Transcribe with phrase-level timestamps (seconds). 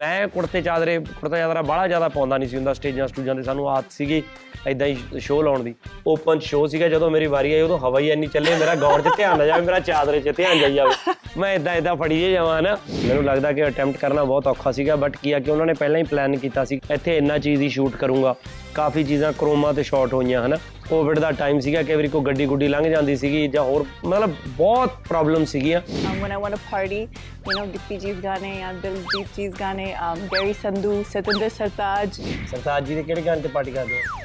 [0.00, 3.68] ਮੈਂ ਕੁੜਤੇ ਚਾਦਰੇ, ਕੁੜਤਾ ਚਾਦਰਾ ਬਾਹਲਾ ਜ਼ਿਆਦਾ ਪਾਉਂਦਾ ਨਹੀਂ ਸੀ ਹੁੰਦਾ ਸਟੇਜਾਂ ਸਟੂਜਾਂ ਤੇ, ਸਾਨੂੰ
[3.70, 4.22] ਆਦਤ ਸੀਗੀ
[4.66, 5.74] ਐਦਾਂ ਹੀ ਸ਼ੋਅ ਲਾਉਣ ਦੀ।
[6.06, 9.08] ਓਪਨ ਸ਼ੋਅ ਸੀਗਾ, ਜਦੋਂ ਮੇਰੀ ਵਾਰੀ ਆਈ, ਉਦੋਂ ਹਵਾ ਹੀ ਇੰਨੀ ਚੱਲੇ, ਮੇਰਾ ਗਾਉਣ 'ਚ
[9.16, 12.62] ਧਿਆਨ ਨਾ ਜਾਵੇ, ਮੇਰਾ ਚਾਦਰੇ 'ਚ ਧਿਆਨ ਜਾਈ ਜਾਵੇ। ਮੈਂ ਐਦਾਂ ਐਦਾਂ ਫੜੀ ਜੇ ਜਾਵਾਂ
[12.62, 15.74] ਨਾ ਮੈਨੂੰ ਲੱਗਦਾ ਕਿ ਅਟੈਂਪਟ ਕਰਨਾ ਬਹੁਤ ਔਖਾ ਸੀਗਾ ਬਟ ਕੀ ਆ ਕਿ ਉਹਨਾਂ ਨੇ
[15.74, 18.34] ਪਹਿਲਾਂ ਹੀ ਪਲਾਨ ਕੀਤਾ ਸੀ, ਇੱਥੇ ਇੰਨਾ ਚੀਜ਼ ਦੀ ਸ਼ੂਟ ਕਰੂੰਗਾ।
[18.74, 20.56] ਕਾਫੀ ਚੀਜ਼ਾਂ ਕਰੋਮਾ ਤੇ ਸ਼ਾਰਟ ਹੋਈਆਂ ਹਨਾ?
[20.88, 24.34] ਕੋਵਿਡ ਦਾ ਟਾਈਮ ਸੀਗਾ ਕਈ ਵਾਰੀ ਕੋ ਗੱਡੀ ਗੁੱਡੀ ਲੰਘ ਜਾਂਦੀ ਸੀਗੀ ਜਾਂ ਹੋਰ ਮਤਲਬ
[24.46, 27.00] ਬਹੁਤ ਪ੍ਰੋਬਲਮ ਸੀਗੀਆਂ। um, When i want to party
[27.48, 29.94] you know dpg's ਗਾਣੇ ਜਾਂ ਦਿਲਜੀਤ ਜੀ's ਗਾਣੇ
[30.34, 34.18] ਗੈਰੀ ਸੰਧੂ ਸਤਿੰਦਰ ਸਰਤਾਜ ਸਰਤਾਜ ਜੀ ਦੇ ਕਿਹੜੇ ਗਾਣੇ ਤੇ ਪਾਰਟੀ ਕਰਦੇ ਹੋ?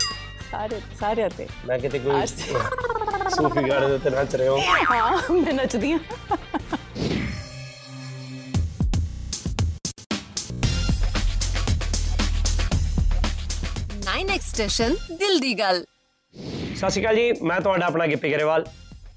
[0.51, 2.25] ਸਾਰੇ ਸਾਰੇ ਤੇ। ਮੈਂ ਕਿਤੇ ਕੋਈ
[3.35, 4.57] ਸੂਫੀ ਗਾਣੇ ਤੇ ਨੱਚ ਰਹੇ ਹੋ।
[4.91, 5.99] ਹਾਂ ਮੈਂ ਨੱਚਦੀ ਹਾਂ।
[14.55, 15.83] ਸਟੇਸ਼ਨ ਦਿਲ ਦੀ ਗੱਲ
[16.75, 18.63] ਸਤਿ ਸ਼੍ਰੀ ਅਕਾਲ ਜੀ ਮੈਂ ਤੁਹਾਡਾ ਆਪਣਾ ਗਿੱਪੀ ਗਰੇਵਾਲ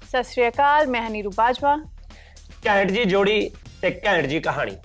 [0.03, 1.75] ਸਤਿ ਸ਼੍ਰੀ ਅਕਾਲ ਮੈਂ ਹਨੀਰੂ ਬਾਜਵਾ
[2.67, 3.49] ਘੈਂਟ ਜੀ ਜੋੜੀ
[3.81, 4.75] ਤੇ ਘੈਂਟ ਜੀ ਕਹਾਣੀ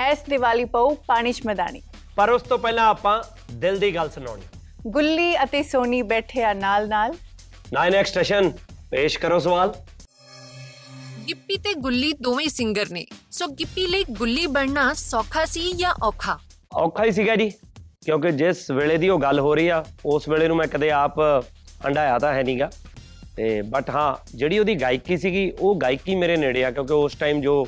[0.00, 1.82] ਐਸ ਦੀਵਾਲੀ ਪਉ ਪਾਣੀ ਚ ਮਦਾਨੀ
[2.16, 3.22] ਪਰ ਉਸ ਤੋਂ ਪਹਿਲਾਂ ਆਪਾਂ
[3.54, 7.14] ਦਿਲ ਦੀ ਗੱਲ ਸੁਣਾਉਣੀ ਗੁੱਲੀ ਅਤੇ ਸੋਨੀ ਬੈਠੇ ਆ ਨਾਲ ਨਾਲ
[7.72, 8.52] ਨਾਈਨ ਐਕਸਟੇਸ਼ਨ
[8.90, 9.74] ਪੇਸ਼ ਕਰੋ ਸਵਾਲ
[11.28, 16.38] ਗਿੱਪੀ ਤੇ ਗੁੱਲੀ ਦੋਵੇਂ ਸਿੰਗਰ ਨੇ ਸੋ ਗਿੱਪੀ ਲਈ ਗੁੱਲੀ ਬਣਨਾ ਸੌਖਾ ਸੀ ਜਾਂ ਔਖਾ
[16.76, 17.52] ਔਖਾ ਹੀ ਸੀਗਾ ਜੀ
[18.06, 21.18] ਕਿਉਂਕਿ ਜਿਸ ਵੇਲੇ ਦੀ ਉਹ ਗੱਲ ਹੋ ਰਹੀ ਆ ਉਸ ਵੇਲੇ ਨੂੰ ਮੈਂ ਕਦੇ ਆਪ
[21.86, 22.70] ਹੰਡਾਇਆ ਤਾਂ ਹੈ ਨਹੀਂਗਾ।
[23.36, 27.40] ਤੇ ਬਟ ਹਾਂ ਜਿਹੜੀ ਉਹਦੀ ਗਾਇਕੀ ਸੀਗੀ ਉਹ ਗਾਇਕੀ ਮੇਰੇ ਨੇੜੇ ਆ ਕਿਉਂਕਿ ਉਸ ਟਾਈਮ
[27.40, 27.66] ਜੋ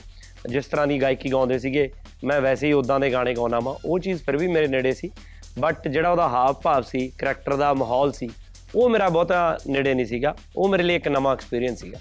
[0.51, 1.91] ਜਿਸ ਤਰ੍ਹਾਂ ਦੀ ਗਾਇਕੀ ਗਾਉਂਦੇ ਸੀਗੇ
[2.25, 5.11] ਮੈਂ ਵੈਸੇ ਹੀ ਉਦਾਂ ਦੇ ਗਾਣੇ ਗਾਉਣਾ ਵਾਂ ਉਹ ਚੀਜ਼ ਫਿਰ ਵੀ ਮੇਰੇ ਨੇੜੇ ਸੀ।
[5.59, 8.29] ਬਟ ਜਿਹੜਾ ਉਹਦਾ ਹਾਵ ਭਾਵ ਸੀ ਕਰੈਕਟਰ ਦਾ ਮਾਹੌਲ ਸੀ
[8.75, 11.99] ਉਹ ਮੇਰਾ ਬਹੁਤਾ ਨੇੜੇ ਨਹੀਂ ਸੀਗਾ ਉਹ ਮੇਰੇ ਲਈ ਇੱਕ ਨਵਾਂ ਐਕਸਪੀਰੀਅੰਸ ਸੀਗਾ।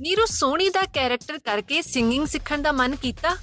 [0.00, 3.36] ਨੀਰੂ ਸੋਹਣੀ ਦਾ ਕੈਰੈਕਟਰ ਕਰਕੇ ਸਿੰਗਿੰਗ ਸਿੱਖਣ ਦਾ ਮਨ ਕੀਤਾ?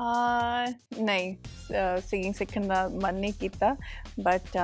[0.00, 0.66] ਆ
[0.98, 1.34] ਨਹੀਂ
[2.06, 3.74] ਸਿੰਗਿੰਗ ਸਿੱਖਣ ਦਾ ਮਨ ਨਹੀਂ ਕੀਤਾ
[4.20, 4.56] ਬਟ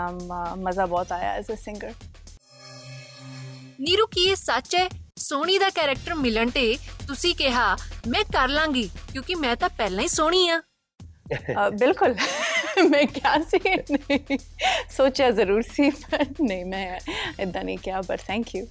[0.57, 1.93] ਮਜ਼ਾ ਬਹੁਤ ਆਇਆ ਐਜ਼ ਅ ਸਿੰਗਰ
[3.81, 4.89] ਨੀਰੂ ਕੀ ਇਹ ਸੱਚ ਹੈ?
[5.19, 6.77] ਸੋਹਣੀ ਦਾ ਕੈਰੈਕਟਰ ਮਿਲਣ ਤੇ
[7.09, 7.77] ਤੁਸੀਂ ਕਿਹਾ
[8.09, 10.61] ਮੈਂ ਕਰ ਲਾਂਗੀ ਕਿਉਂਕਿ ਮੈਂ ਤਾਂ ਪਹਿਲਾਂ ਹੀ ਸੋਹਣੀ ਆ।
[11.71, 12.15] ਬਿਲਕੁਲ।
[12.91, 13.59] ਮੈਂ ਕਿਹਾ ਸੀ
[13.93, 14.39] ਨਹੀਂ।
[14.91, 17.01] ਸੋਚਿਆ ਜ਼ਰੂਰ ਸੀ ਪਰ ਨਹੀਂ ਮੈਂ
[17.41, 18.67] ਇਦਾਂ ਨਹੀਂ ਕਿਹਾ ਬਟ ਥੈਂਕ ਯੂ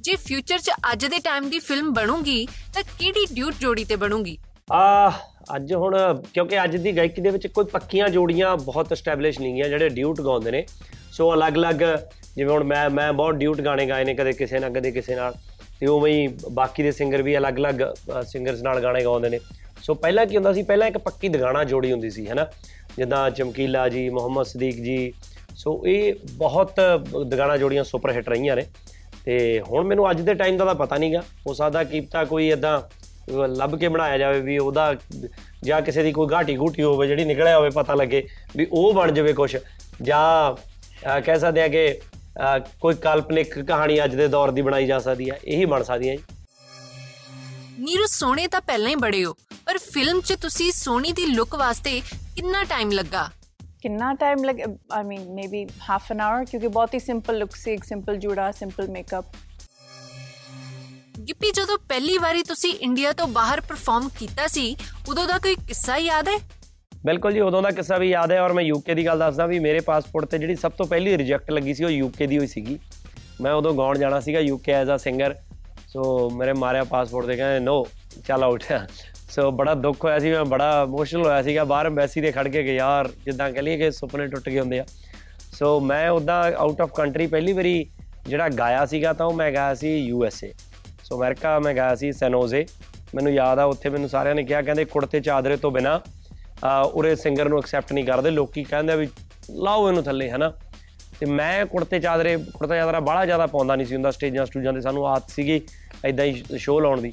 [0.00, 4.38] ਜੇ ਫਿਊਚਰ 'ਚ ਅੱਜ ਦੇ ਟਾਈਮ ਦੀ ਫਿਲਮ ਬਣੂਗੀ ਤਾਂ ਕਿਹੜੀ ਡਿਊਟ ਜੋੜੀ ਤੇ ਬਣੂਗੀ?
[4.72, 5.10] ਆ,
[5.56, 9.68] ਅੱਜ ਹੁਣ, ਕਿਉਂਕਿ ਅੱਜ ਦੀ ਗਾਇਕੀ ਦੇ ਵਿੱਚ ਕੋਈ ਪੱਕੀਆਂ ਜੋੜੀਆਂ ਬਹੁਤ ਐਸਟੈਬਲਿਸ਼ ਨਹੀਂ ਗਈਆਂ,
[9.68, 10.66] ਜਿਹੜੇ ਡਿਊਟ ਗਾਉਂਦੇ ਨੇ।
[11.12, 11.74] ਸੋ ਅਲੱਗ-ਅਲੱਗ,
[12.36, 15.34] ਜਿਵੇਂ ਹੁਣ ਮੈਂ ਮੈਂ ਬਹੁਤ ਡਿਊਟ ਗਾਣੇ ਗਾਏ ਨੇ ਕਦੇ ਕਿਸੇ ਨਾਲ, ਕਦੇ ਕਿਸੇ ਨਾਲ।
[15.80, 17.74] ਤੇ ਉਵੇਂ ਹੀ ਬਾਕੀ ਦੇ ਸਿੰਗਰ ਵੀ ਅਲੱਗ-ਅਲੱਗ
[18.22, 19.40] ਸਿੰਗਰਸ ਨਾਲ ਗਾਣੇ ਗਾਉਂਦੇ ਨੇ।
[19.82, 22.46] ਸੋ ਪਹਿਲਾਂ ਕੀ ਹੁੰਦਾ ਸੀ, ਪਹਿਲਾਂ ਇੱਕ ਪੱਕੀ ਦਗਾਣਾ ਜੋੜੀ ਹੁੰਦੀ ਸੀ, ਹੈਨਾ?
[22.96, 25.12] ਜਿੱਦਾਂ ਚਮਕੀਲਾ ਜੀ, ਮੁਹੰਮਦ ਸਦੀਕ ਜੀ।
[25.54, 26.72] ਸੋ ਇਹ ਬਹੁਤ
[27.28, 28.66] ਦਗਾਣਾ ਜੋੜੀਆਂ ਸੁਪਰ ਹਿੱਟ ਰਹੀਆਂ ਨੇ।
[29.24, 33.01] ਤੇ ਹੁਣ ਮੈਨੂੰ ਅੱਜ ਦੇ ਟਾਈਮ ਦਾ ਤਾਂ ਪਤਾ ਨਹੀਂਗਾ ਹੋ ਸਕਦਾ ਕੀਪਤਾ ਕੋਈ ਇਦਾਂ
[33.32, 34.94] ਲੱਭ ਕੇ ਬਣਾਇਆ ਜਾਵੇ ਵੀ ਉਹਦਾ
[35.64, 38.26] ਜਾਂ ਕਿਸੇ ਦੀ ਕੋਈ ਘਾਟੀ ਘੂਟੀ ਹੋਵੇ ਜਿਹੜੀ ਨਿਕਲਿਆ ਹੋਵੇ ਪਤਾ ਲੱਗੇ
[38.56, 39.56] ਵੀ ਉਹ ਬਣ ਜਾਵੇ ਕੁਝ
[40.02, 40.54] ਜਾਂ
[41.20, 42.00] ਕਹਿ ਸਕਦੇ ਆ ਕਿ
[42.80, 46.16] ਕੋਈ ਕਾਲਪਨਿਕ ਕਹਾਣੀ ਅੱਜ ਦੇ ਦੌਰ ਦੀ ਬਣਾਈ ਜਾ ਸਕਦੀ ਹੈ ਇਹੀ ਬਣ ਸਕਦੀ ਹੈ
[46.16, 46.22] ਜੀ।
[47.78, 49.32] ਨੀਰੂ ਸੋਹਣੇ ਤਾਂ ਪਹਿਲਾਂ ਹੀ ਬੜੇ ਹੋ
[49.66, 52.00] ਪਰ ਫਿਲਮ 'ਚ ਤੁਸੀਂ ਸੋਹਣੀ ਦੀ ਲੁੱਕ ਵਾਸਤੇ
[52.36, 53.28] ਕਿੰਨਾ ਟਾਈਮ ਲੱਗਾ?
[53.82, 54.56] ਕਿੰਨਾ ਟਾਈਮ ਲੱਗ
[54.92, 58.50] I mean maybe half an hour ਕਿਉਂਕਿ ਬਹੁਤ ਹੀ ਸਿੰਪਲ ਲੁੱਕ ਸੀ ਇੱਕ ਸਿੰਪਲ ਜੂੜਾ
[58.52, 59.24] ਸਿੰਪਲ ਮੇਕਅਪ
[61.28, 64.76] ਗਿੱਪੀ, ਜਦੋਂ ਪਹਿਲੀ ਵਾਰੀ ਤੁਸੀਂ ਇੰਡੀਆ ਤੋਂ ਬਾਹਰ ਪਰਫਾਰਮ ਕੀਤਾ ਸੀ,
[65.08, 66.36] ਉਦੋਂ ਦਾ ਕੋਈ ਕਿੱਸਾ ਯਾਦ ਹੈ?
[67.04, 69.58] ਬਿਲਕੁਲ ਜੀ, ਉਦੋਂ ਦਾ ਕਿੱਸਾ ਵੀ ਯਾਦ ਹੈ ਔਰ ਮੈਂ ਯੂਕੇ ਦੀ ਗੱਲ ਦੱਸਦਾ ਵੀ
[69.58, 72.78] ਮੇਰੇ ਪਾਸਪੋਰਟ ਤੇ ਜਿਹੜੀ ਸਭ ਤੋਂ ਪਹਿਲੀ ਰਿਜੈਕਟ ਲੱਗੀ ਸੀ ਉਹ ਯੂਕੇ ਦੀ ਹੋਈ ਸੀਗੀ।
[73.40, 75.34] ਮੈਂ ਉਦੋਂ ਗਾਉਣ ਜਾਣਾ ਸੀਗਾ UK as a singer
[75.88, 77.86] so ਮੇਰੇ ਮਾਰਿਆ ਪਾਸਪੋਰਟ ਦੇ ਕਹਿੰਦੇ ਨੋ
[78.26, 78.64] ਚੱਲ ਆਊਟ
[79.30, 82.62] ਸੋ ਬੜਾ ਦੁੱਖ ਹੋਇਆ ਸੀ, ਮੈਂ ਬੜਾ ਇਮੋਸ਼ਨਲ ਹੋਇਆ ਸੀਗਾ, ਬਾਹਰ ਐਮਬੈਸੀ ਦੇ ਖੜ ਕੇ
[82.62, 84.84] ਕਿ ਯਾਰ ਜਿੱਦਾਂ ਕਹ ਲਈਏ ਕਿ ਸੁਪਨੇ ਟੁੱਟ ਗਏ ਹੁੰਦੇ ਆ।
[85.52, 87.84] ਸੋ ਮੈਂ ਉਦਾਂ ਆਊਟ ਆਫ ਕੰਟਰੀ ਪਹਿਲੀ ਵਾਰੀ
[88.26, 90.52] ਜਿਹੜਾ ਗਾਇਆ ਸੀਗਾ ਤਾਂ ਉਹ ਮੈਂ ਗਾਇਆ ਸੀ U S A
[91.04, 92.64] so America ਮੈਂ ਗਿਆ ਸੀ ਸੈਨੋਜ਼ੇ
[93.14, 96.00] ਮੈਨੂੰ ਯਾਦ ਆ, ਉੱਥੇ ਮੈਨੂੰ ਸਾਰਿਆਂ ਨੇ ਕਿਹਾ, ਕਹਿੰਦੇ ਕੁੜਤੇ ਚਾਦਰੇ ਤੋਂ ਬਿਨਾ
[96.94, 99.08] ਉਰੇ ਸਿੰਗਰ ਨੂੰ ਐਕਸੈਪਟ ਨਹੀਂ ਕਰਦੇ। ਲੋਕੀ ਕਹਿੰਦੇ ਆ ਵੀ
[99.50, 100.52] ਲਾਓ ਇਹਨੂੰ ਥੱਲੇ, ਹਨਾ?
[101.20, 104.80] ਤੇ ਮੈਂ ਕੁੜਤੇ ਚਾਦਰੇ, ਕੁੜਤਾ ਚਾਦਰਾ ਬਾਹਲਾ ਜ਼ਿਆਦਾ ਪਾਉਂਦਾ ਨਹੀਂ ਸੀ ਹੁੰਦਾ, ਸਟੇਜਾਂ ਸਟੂਜਾਂ ਤੇ
[104.80, 105.60] ਸਾਨੂੰ ਆਦਤ ਸੀਗੀ
[106.04, 107.12] ਐਦਾਂ ਹੀ ਸ਼ੋਅ ਲਾਉਣ ਦੀ।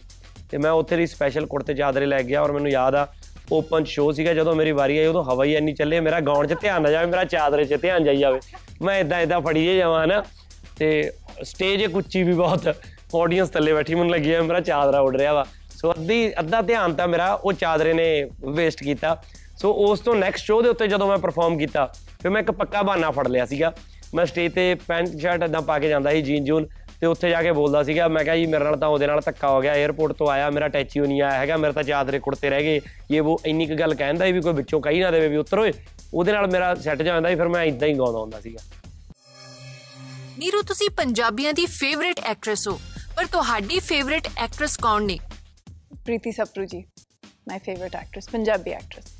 [0.51, 3.07] ਤੇ ਮੈਂ ਉੱਥੇ ਦੀ ਸਪੈਸ਼ਲ ਕੁੜਤੇ ਚਾਦਰੇ ਲੈ ਗਿਆ ਔਰ ਮੈਨੂੰ ਯਾਦ ਆ
[3.51, 6.55] ਓਪਨ ਸ਼ੋਅ ਸੀਗਾ, ਜਦੋਂ ਮੇਰੀ ਵਾਰੀ ਆਈ, ਉਦੋਂ ਹਵਾ ਹੀ ਇੰਨੀ ਚੱਲੇ, ਮੇਰਾ ਗਾਉਣ 'ਚ
[6.61, 8.39] ਧਿਆਨ ਨਾ ਜਾਵੇ, ਮੇਰਾ ਚਾਦਰੇ 'ਚ ਧਿਆਨ ਜਾਈ ਜਾਵੇ।
[8.81, 10.23] ਮੈਂ ਇਦਾਂ ਇਦਾਂ ਫੜੀ ਜੇ ਜਾਵਾਂ ਨਾ
[10.77, 11.11] ਤੇ
[11.43, 12.67] ਸਟੇਜ ਇੱਕ ਉੱਚੀ ਵੀ ਬਹੁਤ
[13.15, 17.07] ਆਡੀਅנס ਥੱਲੇ ਬੈਠੀ, ਮੈਨੂੰ ਲੱਗਿਆ ਮੇਰਾ ਚਾਦਰਾ ਉੱਡ ਰਿਹਾ ਵਾ। ਸੋ ਅੱਧੀ, ਅੱਧਾ ਧਿਆਨ ਤਾਂ
[17.07, 18.07] ਮੇਰਾ ਉਹ ਚਾਦਰੇ ਨੇ
[18.45, 19.15] ਵੇਸਟ ਕੀਤਾ।
[19.57, 21.85] ਸੋ ਉਸ ਤੋਂ ਨੈਕਸਟ ਸ਼ੋਅ ਦੇ ਉੱਤੇ ਜਦੋਂ ਮੈਂ ਪਰਫਾਰਮ ਕੀਤਾ,
[22.21, 23.73] ਫਿਰ ਮੈਂ ਇੱਕ ਪੱਕਾ ਬਹਾਨਾ ਫੜ ਲਿਆ ਸੀਗਾ।
[24.15, 26.67] ਮੈਂ ਸਟੇਜ ਤੇ ਪੈਂਟ ਸ਼ਰਟ ਇਦਾਂ ਪਾ ਕੇ ਜਾਂਦਾ ਸੀ, ਜੀਨ ਜੂਨ,
[27.01, 29.49] ਤੇ ਉੱਥੇ ਜਾ ਕੇ ਬੋਲਦਾ ਸੀਗਾ, ਮੈਂ ਕਿਹਾ ਜੀ, ਮੇਰੇ ਨਾਲ ਤਾਂ ਉਹਦੇ ਨਾਲ ਧੱਕਾ
[29.49, 32.63] ਹੋ ਗਿਆ 에어ਪੋਰਟ ਤੋਂ ਆਇਆ, ਮੇਰਾ ਟੈਚੀ ਨਹੀਂ ਆਇਆ ਹੈਗਾ, ਮੇਰੇ ਤਾਂ ਚਾਦਰੇ ਕੁੜਤੇ ਰਹਿ
[32.63, 35.59] ਗਏ। ਇਹ ਉਹ ਇੰਨੀ ਕੁ ਗੱਲ ਕਹਿੰਦਾ ਵੀ ਕੋਈ ਵਿੱਚੋਂ ਕਹੀ ਨਾ ਦੇਵੇ ਵੀ ਉੱਤਰ
[35.59, 35.73] ਓਏ,
[36.13, 38.59] ਉਹਦੇ ਨਾਲ ਮੇਰਾ ਸੈੱਟ ਜਾਂਦਾ ਸੀ, ਫਿਰ ਮੈਂ ਇਦਾਂ ਹੀ ਗਾਉਂਦਾ ਹੁੰਦਾ ਸੀਗਾ।
[40.39, 42.79] ਨੀਰੂ, ਤੁਸੀਂ ਪੰਜਾਬੀਆਂ ਦੀ ਫੇਵਰਿਟ ਐਕਟ੍ਰੈਸ ਹੋ।
[43.19, 45.17] ਪਰ ਤੁਹਾਡੀ ਫੇਵਰਿਟ ਐਕਟਰੈਸ ਕੌਣ ਨੇ?
[46.05, 46.77] Preeti Sapru ji
[47.47, 49.11] my favourite actress Punjabi actress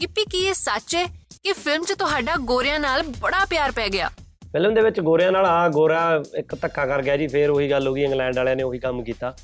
[0.00, 1.04] Gippy ਕੀ ਇਹ ਸੱਚ ਹੈ
[1.42, 4.08] ਕਿ ਫਿਲਮ 'ਚ ਤੁਹਾਡਾ ਗੋਰਿਆਂ ਨਾਲ ਬੜਾ ਪਿਆਰ ਪੈ ਗਿਆ?
[4.52, 6.00] ਫਿਲਮ ਦੇ ਵਿੱਚ ਗੋਰਿਆਂ ਨਾਲ ਆ ਗੋਰਾ
[6.38, 9.02] ਇੱਕ ਧੱਕਾ ਕਰ ਗਿਆ ਜੀ ਫੇਰ ਉਹੀ ਗੱਲ ਹੋ ਗਈ ਇੰਗਲੈਂਡ ਵਾਲਿਆਂ ਨੇ ਉਹੀ ਕੰਮ
[9.04, 9.34] ਕੀਤਾ।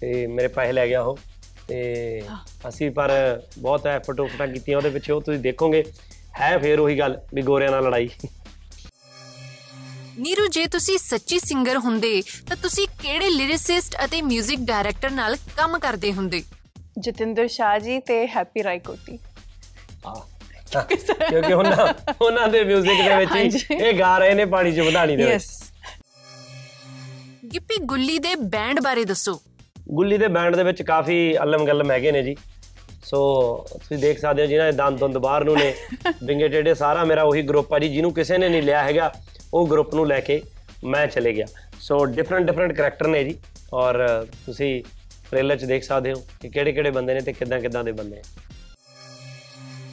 [0.00, 1.18] ਤੇ ਮੇਰੇ ਪੈਸੇ ਲੈ ਗਿਆ ਉਹ।
[1.68, 2.22] ਤੇ
[2.68, 3.10] ਅਸੀਂ ਪਰ
[3.58, 5.84] ਬਹੁਤ ਐਫਰਟ ਉਫਟਾਂ ਕੀਤੀਆਂ ਉਹਦੇ ਪਿੱਛੇ ਉਹ ਤੁਸੀਂ ਦੇਖੋਗੇ
[6.40, 8.08] ਹੈ ਫੇਰ ਉਹੀ ਗੱਲ ਵੀ ਗੋਰਿਆਂ ਨਾਲ ਲੜਾਈ।
[10.19, 15.77] ਨੀਰੂ ਜੇ ਤੁਸੀਂ ਸੱਚੀ ਸਿੰਗਰ ਹੁੰਦੇ ਤਾਂ ਤੁਸੀਂ ਕਿਹੜੇ ਲਿਰਿਸਿਸਟ ਅਤੇ 뮤직 ਡਾਇਰੈਕਟਰ ਨਾਲ ਕੰਮ
[15.79, 16.43] ਕਰਦੇ ਹੁੰਦੇ
[16.99, 19.17] ਜਤਿੰਦਰ ਸ਼ਾਹ ਜੀ ਤੇ ਹੈਪੀ ਰਾਈਕੋਟੀ
[20.05, 20.15] ਹਾਂ
[20.83, 21.87] ਕਿਉਂਕਿ ਉਹਨਾਂ
[22.21, 25.23] ਉਹਨਾਂ ਦੇ 뮤직 ਦੇ ਵਿੱਚ ਹਾਂਜੀ। ਹੀ ਇਹ ਗਾ ਰਹੇ ਨੇ ਪਾਣੀ ਚ ਵਧਾਣੀ ਦੇ
[25.23, 25.71] ਵਿੱਚ ਯੈਸ
[27.53, 29.39] ਗਿੱਪੀ ਗੁੱਲੀ ਦੇ ਬੈਂਡ ਬਾਰੇ ਦੱਸੋ
[29.89, 32.35] ਗੁੱਲੀ ਦੇ ਬੈਂਡ ਦੇ ਵਿੱਚ ਕਾਫੀ ਅਲਮ ਗਲਮ ਹੈਗੇ ਨੇ ਜੀ
[33.05, 33.19] ਸੋ
[33.73, 35.73] ਤੁਸੀਂ ਦੇਖ ਸਕਦੇ ਹੋ ਜਿਨ੍ਹਾਂ ਦੇ ਦੰਦ ਦੰਦ ਬਾਹਰ ਨੂੰ ਨੇ
[36.23, 39.11] ਵਿੰਗੇ ਟੇਡੇ ਸਾਰਾ ਮੇਰਾ ਉਹੀ ਗਰੁੱਪ ਆ ਜੀ ਜਿਹਨੂੰ ਕਿਸੇ ਨੇ ਨਹੀਂ ਲਿਆ ਹੈਗਾ
[39.56, 40.40] ਉਹ ਗਰੁੱਪ ਨੂੰ ਲੈ ਕੇ
[40.84, 41.46] ਮੈਂ ਚਲੇ ਗਿਆ।
[41.80, 43.38] ਸੋ ਡਿਫਰੈਂਟ ਡਿਫਰੈਂਟ ਕਰੈਕਟਰ ਨੇ ਜੀ।
[43.74, 44.82] ਔਰ ਤੁਸੀਂ
[45.30, 48.18] ਟ੍ਰੇਲਰ 'ਚ ਦੇਖ ਸਕਦੇ ਹੋ ਕਿ ਕਿਹੜੇ ਕਿਹੜੇ ਬੰਦੇ ਨੇ ਤੇ ਕਿੱਦਾਂ ਕਿੱਦਾਂ ਦੇ ਬੰਦੇ
[48.18, 48.22] ਆ।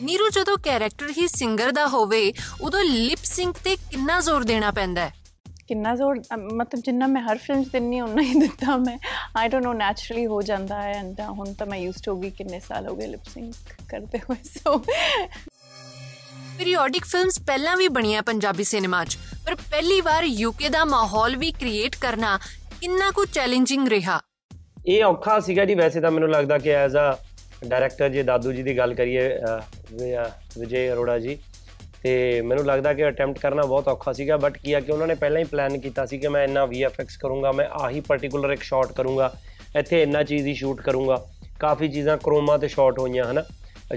[0.01, 2.31] ਨੀਰੂ ਜਦੋਂ ਕੈਰੈਕਟਰ ਹੀ ਸਿੰਗਰ ਦਾ ਹੋਵੇ
[2.61, 5.11] ਉਦੋਂ ਲਿਪ ਸਿੰਕ ਤੇ ਕਿੰਨਾ ਜ਼ੋਰ ਦੇਣਾ ਪੈਂਦਾ ਹੈ?
[5.67, 6.19] ਕਿੰਨਾ ਜ਼ੋਰ
[6.53, 8.97] ਮਤਲਬ ਜਿੰਨਾ ਮੈਂ ਹਰ ਫਿਲਮ 'ਚ ਦਿੰਨੀ ਉਨਾ ਹੀ ਦਿੱਤਾ ਮੈਂ।
[9.37, 12.59] ਆਈ ਡੋਨਟ ਨੋ ਨੈਚੁਰਲੀ ਹੋ ਜਾਂਦਾ ਹੈ ਐਂਡ ਹੁਣ ਤਾਂ ਮੈਂ ਯੂਜ਼ਡ ਹੋ ਗਈ ਕਿੰਨੇ
[12.59, 13.53] ਸਾਲ ਹੋ ਗਏ ਲਿਪ ਸਿੰਕ
[13.89, 14.77] ਕਰਦੇ ਹੋਏ ਸੋ
[16.57, 19.17] ਪੀਰੀਓਡਿਕ ਫਿਲਮਸ ਪਹਿਲਾਂ ਵੀ ਬਣੀਆਂ ਪੰਜਾਬੀ ਸਿਨੇਮਾ 'ਚ
[19.47, 22.39] ਪਰ ਪਹਿਲੀ ਵਾਰ ਯੂਕੇ ਦਾ ਮਾਹੌਲ ਵੀ ਕ੍ਰੀਏਟ ਕਰਨਾ
[22.81, 24.19] ਕਿੰਨਾ ਕੁ ਚੈਲੰਜਿੰਗ ਰਿਹਾ।
[24.87, 27.17] ਇਹ ਔਖਾ ਸੀਗਾ ਜੀ ਵੈਸੇ ਤਾਂ ਮੈਨੂੰ ਲੱਗਦਾ ਕਿ ਐਜ਼ ਅ
[27.67, 29.61] ਡਾਇਰੈਕਟਰ ਜੇ ਦਾਦੂ ਜੀ ਦੀ ਗੱਲ ਕਰੀਏ ਅਹ,
[29.93, 31.37] ਵਿ- ਅਹ, ਵਿਜੇ ਅਰੋੜਾ ਜੀ
[32.03, 35.15] ਤੇ ਮੈਨੂੰ ਲੱਗਦਾ ਕਿ ਅਟੈਂਪਟ ਕਰਨਾ ਬਹੁਤ ਔਖਾ ਸੀਗਾ ਬਟ ਕੀ ਆ ਕਿ ਉਹਨਾਂ ਨੇ
[35.15, 38.91] ਪਹਿਲਾਂ ਹੀ ਪਲਾਨ ਕੀਤਾ ਸੀ ਕਿ ਮੈਂ ਇੰਨਾ VFX ਕਰੂੰਗਾ ਮੈਂ ਆਹੀ ਪਾਰਟਿਕੂਲਰ ਇੱਕ ਸ਼ਾਟ
[38.91, 39.33] ਕਰੂੰਗਾ
[39.79, 41.25] ਇੱਥੇ ਇੰਨਾ ਚੀਜ਼ ਦੀ ਸ਼ੂਟ ਕਰੂੰਗਾ।
[41.59, 43.43] ਕਾਫੀ ਚੀਜ਼ਾਂ ਕਰੋਮਾ ਤੇ ਸ਼ਾਟ ਹੋਈਆਂ ਹਨਾ?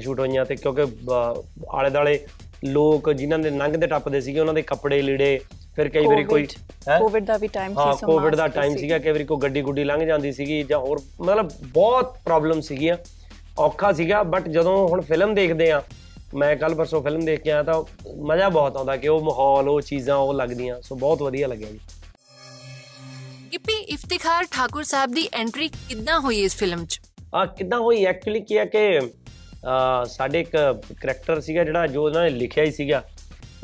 [0.00, 2.26] ਸ਼ੂਟ ਹੋਈਆਂ ਤੇ ਕਿਉਂਕਿ ਬ- ਆਲੇ ਦਾਲੇ
[2.64, 5.38] ਲੋਕ ਜਿਨ੍ਹਾਂ ਦੇ ਲੰਘਦੇ ਟੱਪਦੇ ਸੀਗੇ ਉਹਨਾਂ ਦੇ ਕੱਪੜੇ ਲੀੜੇ
[5.76, 6.46] ਫਿਰ ਕਈ ਵਾਰੀ ਕੋਈ
[6.88, 6.98] ਹੈਂ?
[7.00, 9.62] ਕੋਵਿਡ ਦਾ ਵੀ ਟਾਈਮ ਸੀ ਹਾਂ ਸੋ ਕੋਵਿਡ ਦਾ ਟਾਈਮ। ਸੀਗਾ ਕਈ ਵਾਰੀ ਕੋਈ ਗੱਡੀ
[9.62, 12.96] ਗੁੱਡੀ ਲੰਘ ਜਾਂਦੀ ਸੀਗੀ ਜਾਂ ਹੋਰ ਮਤਲਬ ਬਹੁਤ ਪ੍ਰੋਬਲਮ ਸੀਗੀਆਂ।
[13.58, 15.82] ਔਖਾ ਸੀਗਾ ਬਟ ਜਦੋਂ ਹੁਣ ਫਿਲਮ ਦੇਖਦੇ ਆ
[16.34, 17.82] ਮੈਂ ਕੱਲ ਪਰਸੋਂ ਫਿਲਮ ਦੇਖ ਕੇ ਆਇਆ ਤਾਂ
[18.18, 21.78] ਮਜ਼ਾ ਬਹੁਤ ਆਉਂਦਾ ਕਿ ਉਹ ਮਾਹੌਲ ਉਹ ਚੀਜ਼ਾਂ ਉਹ ਲੱਗਦੀਆਂ। ਸੋ ਬਹੁਤ ਵਧੀਆ ਲੱਗਿਆ ਜੀ।
[23.52, 27.00] ਗਿੱਪੀ ਇਫਤਿਖਾਰ ਠਾਕੁਰ ਸਾਹਿਬ ਦੀ ਐਂਟਰੀ ਕਿੱਦਾਂ ਹੋਈ ਇਸ ਫਿਲਮ 'ਚ?
[27.34, 28.04] ਆ ਕਿੱਦਾਂ ਹੋਈ?
[28.04, 29.00] ਐਕਚੁਅਲੀ ਕੀ ਹੈ ਕਿ
[30.08, 33.04] ਸਾਡੇ ਇੱਕ ਕਰੈਕਟਰ ਸੀਗਾ ਜਿਹੜਾ ਜੋ ਉਹਨਾਂ ਨੇ ਲਿਖਿਆ ਹੀ ਸੀਗਾ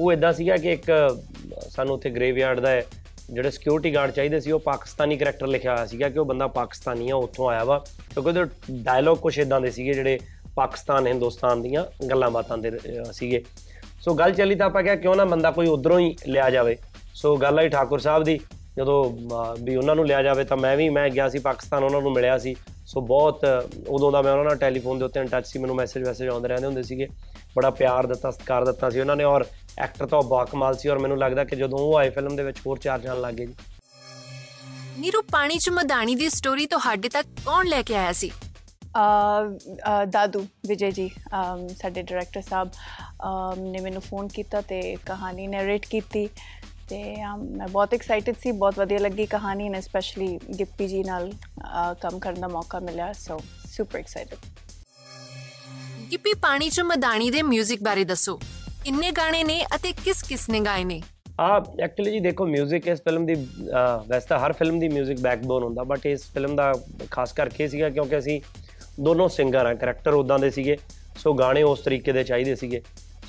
[0.01, 2.83] ਉਹ ਇਦਾਂ ਸੀਗਾ ਕਿ ਇੱਕ ਅਹ, ਸਾਨੂੰ ਉੱਥੇ ਗ੍ਰੇਵਯਾਰਡ ਦਾ ਹੈ,
[3.31, 7.11] ਜਿਹੜੇ ਸਿਕਿਉਰਿਟੀ ਗਾਰਡ ਚਾਹੀਦੇ ਸੀ ਉਹ ਪਾਕਿਸਤਾਨੀ ਕਰੈਕਟਰ ਲਿਖਿਆ ਹੋਇਆ ਸੀਗਾ ਕਿ ਉਹ ਬੰਦਾ ਪਾਕਿਸਤਾਨੀ
[7.11, 7.85] ਆ ਉੱਥੋਂ ਆਇਆ ਵਾ।
[8.15, 10.19] ਕਿਉਂਕਿ ਉਹਦੇ ਡਾਇਲੌਗ ਕੁਛ ਇਦਾਂ ਦੇ ਸੀਗੇ ਜਿਹੜੇ
[10.55, 13.45] ਪਾਕਿਸਤਾਨ ਹਿੰਦੁਸਤਾਨ ਦੀਆਂ ਗੱਲਾਂ ਬਾਤਾਂ ਦੇ ਅਹ, ਸੀਗੇ।
[14.01, 16.77] ਸੋ ਗੱਲ ਚੱਲੀ ਤਾਂ ਆਪਾਂ ਕਿਹਾ ਕਿਉਂ ਨਾ ਬੰਦਾ ਕੋਈ ਉਧਰੋਂ ਹੀ ਲਿਆ ਜਾਵੇ।
[17.15, 18.41] ਸੋ ਗੱਲ ਆਈ ਠਾਕੁਰ ਸਾਹਿਬ ਦੀ।
[18.77, 19.05] ਜਦੋਂ
[19.63, 22.39] ਵੀ ਉਹਨਾਂ ਨੂੰ ਲਿਆ ਜਾਵੇ ਤਾਂ ਮੈਂ ਵੀ ਮੈਂ ਗਿਆ ਸੀ ਪਾਕਿਸਤਾਨ ਉਹਨਾਂ ਨੂੰ ਮਿਲਿਆ
[22.39, 22.55] ਸੀ।
[22.87, 23.47] ਸੋ ਬਹੁਤ
[23.89, 26.49] ਉਦੋਂ ਦਾ ਮੈਂ ਉਹਨਾਂ ਨਾਲ ਟੈਲੀਫੋਨ ਦੇ ਉੱਤੇ ਇਨ ਟੱਚ ਸੀ ਮੈਨੂੰ ਮੈਸੇਜ ਮੈਸੇਜ ਆਉਂਦੇ
[26.49, 27.09] ਰਹਿੰਦੇ ਹੁੰਦੇ ਸੀਗੇ।
[27.57, 29.45] ਬੜਾ ਪਿਆਰ ਦਿੱਤਾ ਸਤਿਕਾਰ ਦਿੱਤਾ ਸੀ ਉਹਨਾਂ ਨੇ ਔਰ
[29.79, 32.79] ਐਕਟਰ ਤਾਂ ਬਾਕਮਾਲ ਸੀ ਔਰ ਮੈਨੂੰ ਲੱਗਦਾ ਕਿ ਜਦੋਂ ਉਹ ਆਏ ਫਿਲਮ ਦੇ ਵਿੱਚ ਹੋਰ
[32.79, 33.55] ਚਾਰ ਜਾਣ ਲੱਗ ਗਏ ਜੀ।
[34.99, 38.31] ਨੀਰੂ ਪਾਣੀ 'ਚ ਮਦਾਨੀ ਦੀ ਸਟੋਰੀ ਤੁਹਾਡੇ ਤੱਕ ਕੌਣ ਲੈ ਕੇ ਆਇਆ ਸੀ?
[38.31, 41.11] ਅ, ਦਾਦੂ ਵਿਜੇ ਜੀ
[41.79, 42.69] ਸਾਡੇ ਡਾਇਰੈਕਟਰ ਸਾਹਿਬ
[43.59, 46.29] ਨੇ ਮੈਨੂੰ ਫੋਨ ਕੀਤਾ ਤੇ ਕਹਾਣੀ ਨੈਰੇਟ ਕੀਤੀ।
[46.92, 50.28] ਤੇ ਅਮ, ਮੈਂ ਬਹੁਤ ਐਕਸਾਈਟਿਡ ਸੀ ਬਹੁਤ ਵਧੀਆ ਲੱਗੀ ਕਹਾਣੀ ਨੇ ਸਪੈਸ਼ਲੀ
[50.60, 53.40] ਗਿੱਪੀ ਜੀ ਨਾਲ ਅ, ਕੰਮ ਕਰਨ ਦਾ ਮੌਕਾ ਮਿਲਿਆ ਸੋ
[53.70, 54.46] ਸੁਪਰ ਐਕਸਾਈਟਿਡ
[56.12, 58.40] ਗਿੱਪੀ ਪਾਣੀ 'ਚ ਮਦਾਨੀ ਦੇ 뮤직 ਬਾਰੇ ਦੱਸੋ
[58.84, 61.02] ਕਿੰਨੇ ਗਾਣੇ ਨੇ ਅਤੇ ਕਿਸ ਕਿਸ ਨੇ ਗਾਏ ਨੇ
[61.40, 61.48] ਆ
[61.82, 65.64] ਐਕਚੁਅਲੀ ਜੀ ਦੇਖੋ 뮤직 ਇਸ ਫਿਲਮ ਦੀ ਅਹ, ਵੈਸੇ ਤਾਂ ਹਰ ਫਿਲਮ ਦੀ 뮤직 ਬੈਕਬੋਨ
[65.64, 66.72] ਹੁੰਦਾ ਬਟ ਇਸ ਫਿਲਮ ਦਾ
[67.12, 68.40] ਖਾਸ ਕਰਕੇ ਸੀਗਾ ਕਿਉਂਕਿ ਅਸੀਂ
[69.00, 70.78] ਦੋਨੋਂ ਸਿੰਗਰ ਆ ਕਰੈਕਟਰ ਉਦਾਂ ਦੇ ਸੀਗੇ
[71.18, 72.82] ਸੋ ਗਾਣੇ ਉਸ ਤਰੀਕੇ ਦੇ ਚਾਹੀਦੇ ਸੀਗੇ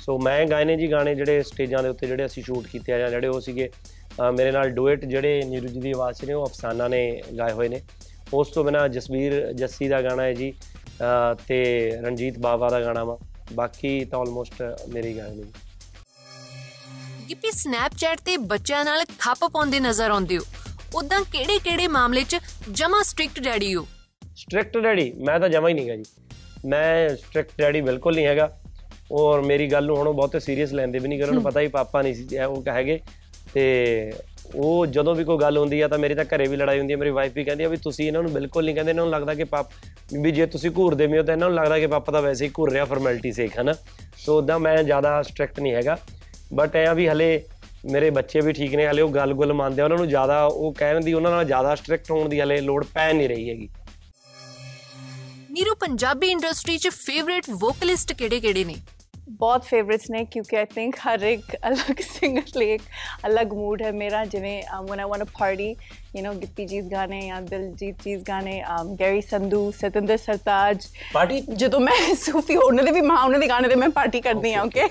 [0.06, 2.98] ਸੋ ਮੈਂ ਗਾਏ ਨੇ ਜੀ ਗਾਣੇ ਜਿਹੜੇ ਸਟੇਜਾਂ ਦੇ ਉੱਤੇ ਜਿਹੜੇ ਅਸੀਂ ਸ਼ੂਟ ਕੀਤੇ ਆ
[2.98, 3.70] ਜਾਂ ਜਿਹੜੇ ਉਹ ਸੀਗੇ
[4.36, 7.68] ਮੇਰੇ ਨਾਲ ਡੁਇਟ ਜਿਹੜੇ ਨੀਰੂ ਜੀ ਦੀ ਆਵਾਜ਼ 'ਚ ਨੇ ਉਹ ਅਫਸਾਨਾ ਨੇ ਗਾਏ ਹੋਏ
[7.68, 7.80] ਨੇ।
[8.34, 10.52] ਉਸ ਤੋਂ ਬਿਨਾ ਜਸਵੀਰ ਜੱਸੀ ਦਾ ਗਾਣਾ ਹੈ ਜੀ
[11.48, 13.18] ਤੇ ਰਣਜੀਤ ਬਾਵਾ ਦਾ ਗਾਣਾ ਵਾ।
[13.52, 15.44] ਬਾਕੀ ਤਾਂ ਆਲਮੋਸਟ ਮੇਰੇ ਗਾਣੇ ਨੇ।
[17.28, 20.42] ਗਿੱਪੀ ਸਨੈਪਚੈਟ ਤੇ ਬੱਚਿਆਂ ਨਾਲ ਖੱਪ ਪਾਉਂਦੇ ਨਜ਼ਰ ਆਉਂਦੇ ਹੋ।
[20.94, 22.36] ਉਦਾਂ ਕਿਹੜੇ-ਕਿਹੜੇ ਮਾਮਲੇ 'ਚ
[22.72, 23.86] ਜਮਾ ਸਟ੍ਰਿਕਟ ਡੈਡੀ ਹੋ?
[24.36, 25.12] Strict daddy?
[25.12, 26.04] ਮੈਂ ਤਾਂ ਜਮਾ ਹੀ ਨਹੀਂਗਾ ਜੀ।
[26.66, 28.60] ਮੈਂ ਸਟ੍ਰਿਕਟ ਡੈਡੀ ਬਿਲਕੁਲ ਨਹੀਂ ਹੈਗਾ।
[29.14, 31.60] ਔਰ ਮੇਰੀ ਗੱਲ ਨੂੰ ਹੁਣ ਉਹ ਬਹੁਤੇ ਸੀਰੀਅਸ ਲੈਂਦੇ ਵੀ ਨਹੀਂ ਕਿ ਉਹਨਾਂ ਨੂੰ ਪਤਾ
[31.60, 33.00] ਹੀ ਪਾਪਾ ਨਹੀਂ ਸੀ ਉਹ ਕਹੇਗੇ
[33.54, 34.12] ਤੇ
[34.54, 36.98] ਉਹ ਜਦੋਂ ਵੀ ਕੋਈ ਗੱਲ ਹੁੰਦੀ ਆ ਤਾਂ ਮੇਰੀ ਤਾਂ ਘਰੇ ਵੀ ਲੜਾਈ ਹੁੰਦੀ ਹੈ
[36.98, 39.34] ਮੇਰੀ ਵਾਈਫ ਵੀ ਕਹਿੰਦੀ ਆ ਵੀ ਤੁਸੀਂ ਇਹਨਾਂ ਨੂੰ ਬਿਲਕੁਲ ਨਹੀਂ ਕਹਿੰਦੇ ਇਹਨਾਂ ਨੂੰ ਲੱਗਦਾ
[39.34, 39.66] ਕਿ ਪਾਪ
[40.20, 42.70] ਵੀ ਜੇ ਤੁਸੀਂ ਘੂਰਦੇ ਹੋ ਤਾਂ ਇਹਨਾਂ ਨੂੰ ਲੱਗਦਾ ਕਿ ਪਾਪਾ ਤਾਂ ਵੈਸੇ ਹੀ ਘੂਰ
[42.72, 43.74] ਰਿਹਾ ਫਾਰਮੈਲਿਟੀ ਸੇਕ ਹਨਾ?
[44.16, 45.98] ਸੋ ਉਦਾਂ ਮੈਂ ਜ਼ਿਆਦਾ ਸਟ੍ਰਿਕਟ ਨਹੀਂ ਹੈਗਾ।
[46.54, 47.44] ਬਟ ਇਹ ਆ ਵੀ ਹਲੇ
[47.84, 51.00] ਮੇਰੇ ਬੱਚੇ ਵੀ ਠੀਕ ਨੇ ਹਲੇ ਉਹ ਗੱਲ-ਗੁੱਲ ਮੰਨਦੇ ਆ ਉਹਨਾਂ ਨੂੰ ਜ਼ਿਆਦਾ ਉਹ ਕਹਿਣ
[51.00, 53.68] ਦੀ ਉਹਨਾਂ ਨਾਲ ਜ਼ਿਆਦਾ ਸਟ੍ਰਿਕਟ ਹੋਣ ਦੀ ਹਲੇ ਲੋੜ ਪੈ ਨਹੀਂ ਰਹੀ ਹੈਗੀ।
[55.50, 58.74] ਨੀਰੂ ਪੰਜਾਬੀ ਇੰਡਸਟਰੀ 'ਚ ਫੇਵਰਿਟ ਵੋਕਲਿਸਟ ਕਿਹੜੇ-ਕਿਹੜੇ ਨੇ?
[59.30, 62.82] ਬਹੁਤ ਫੇਵਰਿਟਸ ਨੇ ਕਿਉਂਕਿ ਆਈ ਥਿੰਕ ਹਰ ਇੱਕ ਅਲੱਗ ਸਿੰਗਰ ਲਈ ਇੱਕ
[63.26, 65.68] ਅਲੱਗ ਮੂਡ ਹੈ ਮੇਰਾ ਜਿਵੇਂ when I want to party
[66.16, 68.60] you know Gippy ਜੀ's ਗਾਣੇ ਜਾਂ ਦਿਲਜੀਤ ਜੀ's ਗਾਣੇ
[69.00, 73.68] ਗੈਰੀ ਸੰਧੂ ਸਤਿੰਦਰ ਸਰਤਾਜ ਪਾਰਟੀ ਜਦੋਂ ਮੈਂ ਸੂਫੀ ਉਹਨਾਂ ਦੇ ਵੀ ਮਾਂ ਉਹਨਾਂ ਦੇ ਗਾਣੇ
[73.68, 74.88] ਤੇ ਮੈਂ ਪਾਰਟੀ ਕਰਦੀ ਹਾਂ ਓਕੇ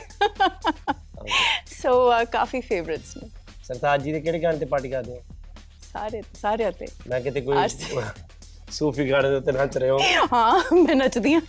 [1.74, 1.94] ਸੋ
[2.32, 3.30] ਕਾਫੀ ਫੇਵਰਿਟਸ ਨੇ
[3.64, 5.22] ਸਰਤਾਜ ਜੀ ਦੇ ਕਿਹੜੇ ਗਾਣੇ ਤੇ ਪਾਰਟੀ ਕਰਦੇ ਹੋ
[5.84, 8.04] ਸਾਰੇ ਸਾਰੇ ਤੇ ਮੈਂ ਕਿਤੇ ਕੋਈ ਤੇ-
[8.72, 10.00] ਸੂਫੀ ਗਾਣੇ ਉੱਤੇ ਨੱਚ ਰਹੇ ਹੋ
[10.34, 11.42] ਹਾਂ ਮੈਂ ਨੱਚਦੀ ਗਿੱਪੀ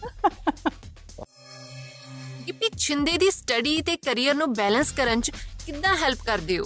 [2.87, 5.31] ਛਿੰਦੇ ਦੀ ਸਟੱਡੀ ਤੇ ਕੈਰੀਅਰ ਨੂੰ ਬੈਲੈਂਸ ਕਰਨ 'ਚ
[5.67, 6.65] ਕਿੱਦਾਂ ਹੈਲਪ ਕਰਦੇ ਹੋ?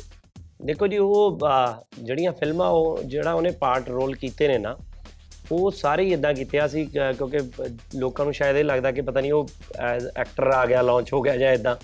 [0.64, 4.76] ਦੇਖੋ ਜੀ ਉਹ ਆ, ਜਿਹੜੀਆਂ ਫਿਲਮਾਂ ਉਹ ਜਿਹੜਾ ਉਹਨੇ ਪਾਰਟ ਰੋਲ ਕੀਤੇ ਨੇ ਨਾ
[5.52, 8.90] ਉਹ ਸਾਰੇ ਹੀ ਇਦਾਂ ਕੀਤੇ ਆ ਸੀ ਕ- ਕਿਉਂਕਿ ਬ- ਲੋਕਾਂ ਨੂੰ ਸ਼ਾਇਦ ਇਹ ਲੱਗਦਾ
[8.90, 9.48] ਕਿ ਪਤਾ ਨਹੀਂ ਉਹ
[10.16, 11.76] ਐਕਟਰ ਆ ਗਿਆ ਲਾਂਚ ਹੋ ਗਿਆ ਜਾਂ ਇਦਾਂ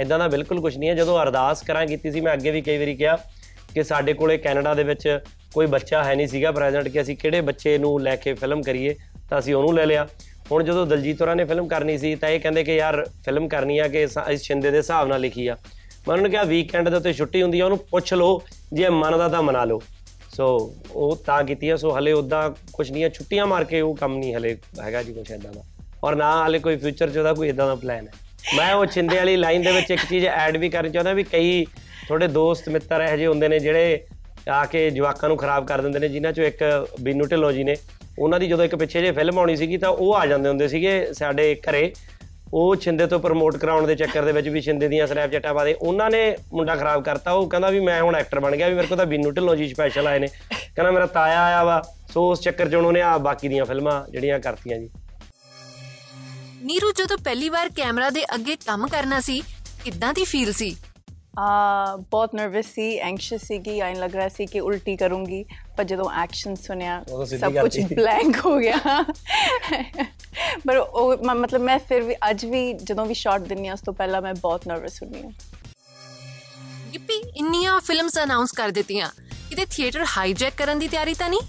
[0.00, 2.78] ਇਦਾਂ ਦਾ ਬਿਲਕੁਲ ਕੁਝ ਨਹੀਂ ਹੈ। ਜਦੋਂ ਅਰਦਾਸ ਕਰਾਂ ਕੀਤੀ ਸੀ ਮੈਂ ਅੱਗੇ ਵੀ ਕਈ
[2.78, 3.16] ਵਾਰੀ ਕਿਹਾ
[3.74, 5.20] ਕਿ ਸਾਡੇ ਕੋਲੇ ਕੈਨੇਡਾ ਦੇ ਵਿੱਚ
[5.54, 8.94] ਕੋਈ ਬੱਚਾ ਹੈ ਨਹੀਂ ਸੀਗਾ ਪ੍ਰੈਜ਼ੈਂਟ ਕਿ ਅਸੀਂ ਕਿਹੜੇ ਬੱਚੇ ਨੂੰ ਲੈ ਕੇ ਫਿਲਮ ਕਰੀਏ
[9.30, 10.08] ਤਾਂ ਅਸੀਂ ਉਹਨੂੰ ਲੈ ਲਿਆ।
[10.52, 13.78] ਹੁਣ ਜਦੋਂ ਦਲਜੀਤ ਹੋਰਾਂ ਨੇ ਫਿਲਮ ਕਰਨੀ ਸੀ ਤਾਂ ਇਹ ਕਹਿੰਦੇ ਕਿ ਯਾਰ ਫਿਲਮ ਕਰਨੀ
[13.78, 16.88] ਆ ਕਿ ਸ- ਅਸੀਂ ਸ਼ਿੰਦੇ ਦੇ ਹਿਸਾਬ ਨਾਲ ਲਿਖੀ ਆ। ਮੈਂ ਉਹਨਾਂ ਨੂੰ ਕਿਹਾ ਵੀਕਐਂਡ
[16.88, 18.42] ਦੇ ਉੱਤੇ ਛੁੱਟੀ ਹੁੰਦੀ ਆ, ਉਹਨੂੰ ਪੁੱਛ ਲਓ,
[18.72, 19.82] ਜੇ ਮੰਨਦਾ ਤਾਂ ਮਨਾ ਲਓ।
[20.36, 23.94] ਸੋ ਉਹ ਤਾਂ ਕੀਤੀ ਆ ਸੋ ਹਲੇ ਉਦਾਂ ਕੁਝ ਨਹੀਂ ਆ। ਛੁੱਟੀਆਂ ਮਾਰ ਕੇ ਉਹ
[23.96, 25.62] ਕੰਮ ਨਹੀਂ ਹਲੇ ਹੈਗਾ ਜੀ ਕੁਝ ਇਦਾਂ ਦਾ।
[26.04, 28.12] ਔਰ ਨਾ ਹਲੇ ਕੋਈ ਫਿਊਚਰ 'ਚ ਉਹਦਾ ਕੋਈ ਇਦਾਂ ਦਾ ਪਲਾਨ ਹੈ।
[28.56, 31.64] ਮੈਂ ਉਹ ਛਿੰਦੇ ਵਾਲੀ ਲਾਈਨ ਦੇ ਵਿੱਚ ਇੱਕ ਚੀਜ਼ ਐਡ ਵੀ ਕਰਨੀ ਚਾਹੁੰਦਾ ਵੀ ਕਈ
[32.08, 34.04] ਤੁਹਾਡੇ ਦੋਸਤ, ਮਿੱਤਰ ਇਹੋ ਜਿਹੇ ਹੁੰਦੇ ਨੇ ਜਿਹੜੇ
[34.48, 37.76] ਆ ਕੇ ਜਵਾਕਾਂ ਨੂੰ ਖਰਾਬ ਕਰ ਦਿੰਦੇ ਨੇ, ਜਿਨ੍ਹਾਂ 'ਚੋਂ ਇੱਕ ਬੀਨੂ ਢਿੱਲੋਂ ਜੀ ਨੇ।
[38.20, 41.12] ਉਹਨਾਂ ਦੀ ਜਦੋਂ ਇੱਕ ਪਿੱਛੇ ਜੇ ਫਿਲਮ ਆਉਣੀ ਸੀਗੀ ਤਾਂ ਉਹ ਆ ਜਾਂਦੇ ਹੁੰਦੇ ਸੀਗੇ
[41.12, 41.92] ਸਾਡੇ ਘਰੇ।
[42.54, 46.10] ਉਹ ਛਿੰਦੇ ਤੋਂ ਪ੍ਰਮੋਟ ਕਰਾਉਣ ਦੇ ਚੱਕਰ ਦੇ ਵਿੱਚ ਵੀ ਛਿੰਦੇ ਦੀਆਂ ਸਨੈਪਚੈਟਾਂ ਬਾਰੇ। ਉਹਨਾਂ
[46.10, 48.98] ਨੇ ਮੁੰਡਾ ਖਰਾਬ ਕਰਤਾ। ਉਹ ਕਹਿੰਦਾ ਵੀ ਮੈਂ ਹੁਣ ਐਕਟਰ ਬਣ ਗਿਆ ਵੀ ਮੇਰੇ ਕੋਲ
[48.98, 51.82] ਤਾਂ ਬੀਨੂ ਢਿੱਲੋਂ ਜੀ ਸਪੈਸ਼ਲ ਆਏ ਨੇ। ਕਹਿੰਦਾ ਮੇਰਾ ਤਾਇਆ ਆਇਆ ਵਾ।
[52.14, 54.90] ਸੋ ਉਸ ਚੱਕਰ 'ਚ ਉਹਨਾਂ ਨੇ ਆ ਬਾਕੀ ਦੀਆਂ ਫਿਲਮਾਂ ਜਿਹੜੀਆਂ ਕਰਤੀਆਂ ਜੀ।
[56.62, 59.42] ਨੀਰੂ ਜਦੋਂ ਪਹਿਲੀ ਵਾਰ ਕੈਮਰਾ ਦੇ ਅੱਗੇ ਕੰਮ ਕਰਨਾ ਸੀ,
[59.84, 60.76] ਕਿੱਦਾਂ ਦੀ ਫੀਲ ਸੀ?
[60.84, 60.89] ਆ
[62.10, 65.44] ਬਹੁਤ ਨਰਵਸ ਸੀ ਐਂਗਸ਼ੀਅਸ ਸੀ ਕਿ ਆਇਨ ਲੱਗ ਰਿਹਾ ਸੀ ਕਿ ਉਲਟੀ ਕਰੂੰਗੀ
[65.76, 68.78] ਪਰ ਜਦੋਂ ਐਕਸ਼ਨ ਸਿੱਧੀ ਸਭ ਕੁਝ। ਬਲੈਂਕ ਹੋ ਗਿਆ।
[70.66, 73.80] ਪਰ ਉਹ ਮ- ਮਤਲਬ ਮੈਂ ਫਿਰ ਵੀ ਅੱਜ ਵੀ ਜਦੋਂ ਵੀ ਸ਼ਾਟ ਦਿੰਨੀ ਆ ਉਸ
[73.80, 75.30] ਤੋਂ ਪਹਿਲਾਂ ਮੈਂ ਬਹੁਤ ਨਰਵਸ ਹੁੰਦੀ ਹਾਂ।
[76.92, 79.08] ਗਿੱਪੀ ਇੰਨੀਆਂ ਫਿਲਮਸ ਅਨਾਉਂਸ ਕਰ ਦਿੱਤੀਆਂ।
[79.50, 81.40] ਕਿਤੇ ਥੀਏਟਰ ਹਾਈਜੈਕ ਕਰਨ ਦੀ ਤਿਆਰੀ ਤਾਂ ਨਹੀਂ?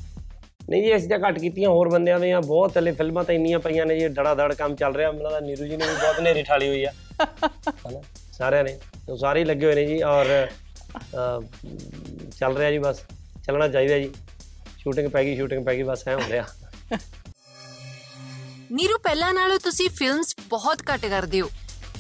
[0.70, 3.86] ਨਹੀਂ ਜੀ ਅਸੀਂ ਤਾਂ ਘੱਟ ਕੀਤੀਆਂ ਹੋਰ ਬੰਦਿਆਂ ਦੀਆਂ ਬਹੁਤ ਹਲੇ ਫਿਲਮਾਂ ਤਾਂ ਇੰਨੀਆਂ ਪਈਆਂ
[3.86, 6.44] ਨੇ ਜੀ ਡੜਾ ਦੜ ਕੰਮ ਚੱਲ ਰਿਹਾ ਮੈਨੂੰ ਲੱਗਦਾ ਨੀਰੂ ਜੀ ਨੇ ਵੀ ਬਹੁਤ ਨੇਰੀ
[6.44, 6.92] ਠਾਲੀ ਹੋਈ ਆ।
[7.70, 8.02] ਹਨਾ?
[8.42, 8.78] ਸਾਰਿਆਂ ਨੇ।
[9.10, 10.26] ਉਹ ਸਾਰੇ ਲੱਗੇ ਹੋਏ ਨੇ ਜੀ ਔਰ
[12.40, 13.02] ਚੱਲ ਰਿਹਾ ਜੀ ਬਸ।
[13.46, 14.12] ਚੱਲਣਾ ਚਾਹੀਦਾ ਜੀ।
[14.78, 16.46] ਸ਼ੂਟਿੰਗ ਪੈ ਗਈ ਸ਼ੂਟਿੰਗ ਪੈ ਗਈ ਬਸ ਐ ਹੋ ਰਿਹਾ।
[18.72, 21.50] ਨੀਰੂ ਪਹਿਲਾਂ ਨਾਲੋਂ ਤੁਸੀਂ ਫਿਲਮਸ ਬਹੁਤ ਘੱਟ ਕਰਦੇ ਹੋ।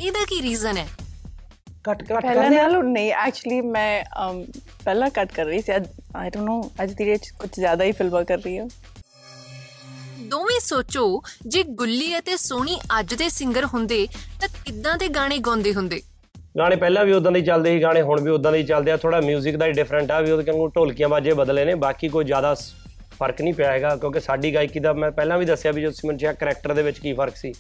[0.02, 0.88] ਇਹਦਾ ਕੀ ਰੀਜ਼ਨ ਹੈ?
[1.90, 4.04] ਘੱਟ ਘੱਟ ਪਹਿਲਾਂ ਨਾਲੋਂ ਨਹੀਂ ਐਕਚੁਅਲੀ ਮੈਂ
[4.86, 5.80] ਪਹਿਲਾਂ ਕੱਟ ਕਰ ਰਹੀ ਸੀ। ਆਈ
[6.30, 8.68] ਡੋਨਟ ਨੋ ਅੱਜ ਦੀ ਰੇਟ ਕੁਝ ਜ਼ਿਆਦਾ ਹੀ ਫਿਲਮਾਂ ਕਰ ਰਹੀ ਹਾਂ।
[10.32, 11.06] ਦੋਵੇਂ ਸੋਚੋ
[11.48, 14.08] ਜੇ ਗੁੱਲੀ ਅਤੇ ਸੋਨੀ ਅੱਜ ਦੇ ਸਿੰਗਰ ਹੁੰਦੇ
[14.42, 16.02] ਤਾਂ ਕਿੱਦਾਂ ਦੇ ਗਾਣੇ ਗਾਉਂਦੇ ਹੁੰਦੇ?
[16.56, 18.92] ਗਾਣੇ ਪਹਿਲਾਂ ਵੀ ਉਦਾਂ ਦੇ ਹੀ ਚੱਲਦੇ ਸੀ ਗਾਣੇ ਹੁਣ ਵੀ ਉਦਾਂ ਦੇ ਹੀ ਚੱਲਦੇ
[18.92, 22.08] ਆ। ਥੋੜਾ 뮤직 ਦਾ ਹੀ ਡਿਫਰੈਂਟ ਆ ਵੀ ਉਹਦੇ ਵਾਂਗੂ ਢੋਲਕੀਆਂ ਬਾਜੇ ਬਦਲੇ ਨੇ। ਬਾਕੀ
[22.10, 25.82] ਕੋਈ ਜ਼ਿਆਦਾ ਫ਼ਰਕ ਨਹੀਂ ਪਿਆ ਹੈਗਾ ਕਿਉਂਕਿ ਸਾਡੀ ਗਾਇਕੀ ਦਾ ਮੈਂ ਪਹਿਲਾਂ ਵੀ ਦੱਸਿਆ ਵੀ
[25.82, 27.54] ਜੋ ਤੁਸੀਂ ਮੈਨੂੰ ਕਿਹਾ ਕਰੈਕਟਰ ਦੇ ਵਿੱਚ ਕੀ ਫ਼ਰਕ ਸੀ।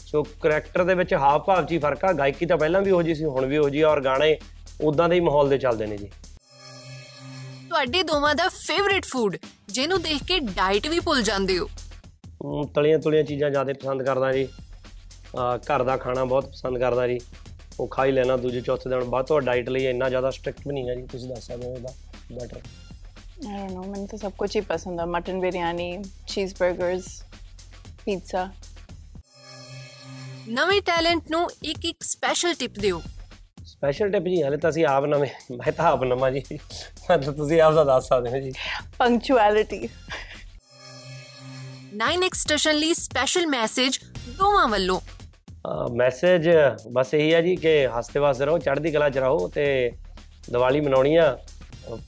[0.00, 3.02] ਸੋ ਕਰੈਕਟਰ ਦੇ ਵਿੱਚ ਹਾਵ ਭਾਵ 'ਚ ਹੀ ਫ਼ਰਕ ਆ ਗਾਇਕੀ ਤਾਂ ਪਹਿਲਾਂ ਵੀ ਉਹੋ
[3.02, 4.36] ਜਿਹੀ ਸੀ ਹੁਣ ਵੀ ਉਹੋ ਜਿਹੀ ਆ ਔਰ ਗਾਣੇ
[4.80, 6.10] ਉਦਾਂ ਦੇ ਹੀ ਮਾਹੌਲ ਦੇ ਚੱਲਦੇ ਨੇ ਜੀ।
[7.68, 9.36] ਤੁਹਾਡੇ ਦੋਵਾਂ ਦਾ ਫੇਵਰਿਟ ਫੂਡ
[9.68, 11.68] ਜਿਹਨੂੰ ਦੇਖ ਕੇ ਡਾਈਟ ਵੀ ਭੁੱਲ ਜਾਂਦੇ ਹੋ।
[12.74, 14.46] ਤਲੀਆਂ ਤੁਲੀਆਂ ਚੀਜ਼ਾਂ ਜ਼ਿਆਦਾ ਪਸੰਦ ਕਰਦਾ ਜੀ।
[15.66, 17.18] ਘਰ ਦਾ ਖਾਣਾ ਬਹੁਤ ਪਸੰਦ ਕਰਦਾ ਜੀ।
[17.80, 20.74] ਉਹ ਖਾ ਹੀ ਲੈਣਾ ਦੂਜੇ ਚੌਥੇ ਦਿਨ ਬਾਅਦ। ਤੁਹਾਡਾ ਡਾਈਟ ਲਈ ਇੰਨਾ ਜ਼ਿਆਦਾ ਸਟ੍ਰਿਕਟ ਵੀ
[20.74, 21.92] ਨਹੀਂ ਹੈ ਜੀ ਤੁਸੀਂ ਦੱਸ ਸਕਦੇ ਹੋ ਇਹਦਾ
[22.32, 22.62] ਬੈਟਰ ਆਈ
[23.42, 27.04] ਡੋਨਟ ਨੋ ਮੈਨੂੰ ਤਾਂ ਸਭ ਕੁਝ ਹੀ ਪਸੰਦ ਆ। ਮਟਨ ਬਿਰਿਆਨੀ ਚੀਜ਼ 버ਗਰਸ
[28.04, 28.48] ਪੀਜ਼ਾ
[30.48, 33.00] ਨਵੇਂ ਟੈਲੈਂਟ ਨੂੰ ਇੱਕ ਇੱਕ ਸਪੈਸ਼ਲ ਟਿਪ ਦਿਓ।
[33.66, 36.42] ਸਪੈਸ਼ਲ ਟਿਪ ਜੀ ਹਲੇ ਤਾਂ ਅਸੀਂ ਆਪ ਨਵੇਂ ਮੈਂ ਤਾਂ ਆਪ ਨਵਾਂ ਜੀ।
[37.10, 38.52] ਮਤਲਬ ਤੁਸੀਂ ਆਪ ਦਾ ਦੱਸ ਸਕਦੇ ਹੋ ਜੀ।
[38.98, 39.88] ਪੰਕਚੁਅਲਿਟੀ
[41.96, 45.00] 9x ਸਟੇਸ਼ਨ ਲਈ ਸਪੈਸ਼ਲ ਮੈਸੇਜ ਦੋਵਾਂ ਵੱਲੋਂ।
[45.92, 46.48] ਮੈਸੇਜ
[46.92, 49.66] ਬਸ ਇਹੀ ਹੈ ਜੀ ਕਿ ਹੱਸਦੇ ਵਸਦੇ ਰਹੋ ਚੜ੍ਹਦੀ ਕਲਾ ਚ ਰਹੋ ਤੇ
[50.50, 51.36] ਦੀਵਾਲੀ ਮਨਾਉਣੀ ਆ।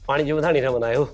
[0.06, 1.04] ਪਾਣੀ ਚ ਵਧਾਣੀ ਨਾ ਬਣਾਇਓ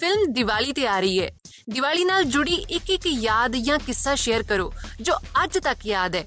[0.00, 1.30] ਫਿਲਮ ਦੀਵਾਲੀ ਤੇ ਆ ਰਹੀ ਹੈ।
[1.70, 6.24] ਦੀਵਾਲੀ ਨਾਲ ਜੁੜੀ ਇੱਕ ਇੱਕ ਯਾਦ ਜਾਂ ਕਿੱਸਾ ਸ਼ੇਅਰ ਕਰੋ ਜੋ ਅੱਜ ਤੱਕ ਯਾਦ ਹੈ।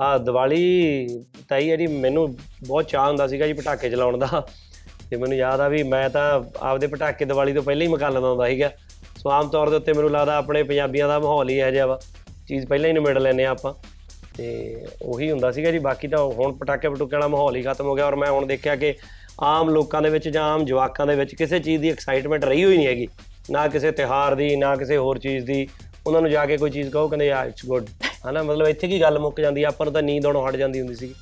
[0.00, 1.06] ਆ ਦੀਵਾਲੀ
[1.48, 2.28] ਤਾਂ ਹੀ ਹੈ ਜੀ ਮੈਨੂੰ
[2.66, 4.46] ਬਹੁਤ ਚਾਹ ਹੁੰਦਾ ਸੀਗਾ ਜੀ ਪਟਾਕੇ ਚਲਾਉਣ ਦਾ।
[5.10, 6.24] ਤੇ ਮੈਨੂੰ ਯਾਦ ਆ ਵੀ ਮੈਂ ਤਾਂ
[6.60, 8.70] ਆਪਦੇ ਪਟਾਕੇ ਦੀਵਾਲੀ ਤੋਂ ਪਹਿਲਾਂ ਹੀ ਮਕਾ ਲੈਂਦਾ ਹੁੰਦਾ ਸੀਗਾ।
[9.18, 12.00] ਸੋ ਆਮ ਤੌਰ ਦੇ ਉੱਤੇ ਮੈਨੂੰ ਲੱਗਦਾ ਆਪਣੇ ਪੰਜਾਬੀਆਂ ਦਾ ਮਾਹੌਲ ਹੀ ਇਹੋ ਜਿਹਾ ਵਾ।
[12.48, 13.74] ਚੀਜ਼ ਪਹਿਲਾਂ ਹੀ ਨਿਬੇੜ ਲੈਂਦੇ ਆ ਆਪਾਂ।
[14.36, 17.94] ਤੇ ਉਹੀ ਹੁੰਦਾ ਸੀਗਾ ਜੀ, ਬਾਕੀ ਤਾਂ ਹੁਣ ਪਟਾਕੇ ਪਟੂਕੇ ਵਾਲਾ ਮਾਹੌਲ ਹੀ ਖਤਮ ਹੋ
[17.94, 18.94] ਗਿਆ ਔਰ ਮੈਂ ਹੁਣ ਦੇਖਿਆ ਕਿ
[19.40, 22.76] ਆਮ ਲੋਕਾਂ ਦੇ ਵਿੱਚ ਜਾਂ ਆਮ ਜਵਾਕਾਂ ਦੇ ਵਿੱਚ ਕਿਸੇ ਚੀਜ਼ ਦੀ ਐਕਸਾਈਟਮੈਂਟ ਰਹੀ ਹੋਈ
[22.76, 23.08] ਨਹੀਂ ਹੈਗੀ।
[23.50, 25.66] ਨਾ ਕਿਸੇ ਤਿਉਹਾਰ ਦੀ, ਨਾ ਕਿਸੇ ਹੋਰ ਚੀਜ਼ ਦੀ।
[26.06, 27.86] ਉਹਨਾਂ ਨੂੰ ਜਾ ਕੇ ਕੋਈ ਚੀਜ਼ ਕਹੋ, ਕਹਿੰਦੇ ਯਾ ਇਟਸ ਗੁੱਡ
[28.30, 29.68] ਹਨਾ, ਮਤਲਬ ਇੱਥੇ ਕੀ ਗੱਲ ਮੁੱਕ ਜਾਂਦੀ ਆ?
[29.68, 31.14] ਆਪਾਂ ਨੂੰ ਤਾਂ ਨੀਂਦ ਆਉਣੋਂ ਹਟ ਜਾਂਦੀ ਹੁੰਦੀ ਸੀ